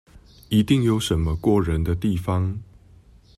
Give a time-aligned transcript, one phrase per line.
[0.49, 2.57] 一定有什麼過人的地方